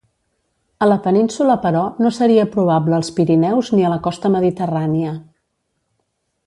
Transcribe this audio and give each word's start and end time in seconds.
A 0.85 0.87
la 0.87 0.95
península 1.07 1.57
però 1.65 1.83
no 2.05 2.11
seria 2.17 2.47
probable 2.57 2.97
als 3.01 3.13
Pirineus 3.19 3.73
ni 3.77 3.87
a 3.91 3.95
la 3.95 4.03
costa 4.09 4.35
mediterrània. 4.39 5.17